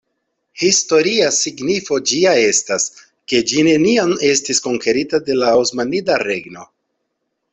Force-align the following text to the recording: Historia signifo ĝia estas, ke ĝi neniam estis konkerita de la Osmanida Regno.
Historia 0.61 1.25
signifo 1.39 1.99
ĝia 2.11 2.31
estas, 2.45 2.87
ke 3.33 3.41
ĝi 3.51 3.65
neniam 3.69 4.15
estis 4.31 4.63
konkerita 4.69 5.23
de 5.29 5.39
la 5.43 5.55
Osmanida 5.65 6.19
Regno. 6.25 6.67